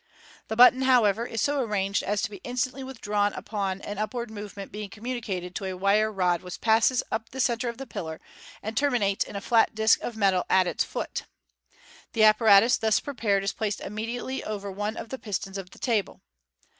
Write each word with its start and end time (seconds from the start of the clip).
This 0.47 0.55
button, 0.55 0.81
how 0.81 1.05
ever, 1.05 1.27
is 1.27 1.41
so 1.43 1.61
arranged 1.61 2.01
as 2.01 2.23
to 2.23 2.31
be 2.31 2.41
instantly 2.43 2.83
withdrawn 2.83 3.33
upon 3.33 3.81
an 3.83 3.99
upward 3.99 4.31
movement 4.31 4.71
being 4.71 4.89
communicated 4.89 5.53
to 5.53 5.65
a 5.65 5.77
wire 5.77 6.11
rod 6.11 6.41
which 6.41 6.59
passes 6.59 7.03
up 7.11 7.29
the 7.29 7.39
centre 7.39 7.69
of 7.69 7.77
the 7.77 7.85
pillar, 7.85 8.19
and 8.63 8.75
terminates 8.75 9.23
in 9.23 9.35
a 9.35 9.41
flat 9.41 9.75
disc 9.75 10.01
of 10.01 10.17
metal 10.17 10.43
at 10.49 10.65
its 10.65 10.83
foot. 10.83 11.27
The 12.13 12.23
apparatus, 12.23 12.77
thus 12.77 12.99
prepared, 12.99 13.43
is 13.43 13.53
placed 13.53 13.79
immediately 13.79 14.43
over 14.43 14.71
one 14.71 14.97
of 14.97 15.09
the 15.09 15.17
45* 15.19 15.19
MODERN 15.19 15.19
MAGIC. 15.19 15.21
pistons 15.23 15.57
of 15.59 15.69
the 15.69 15.77
table. 15.77 16.21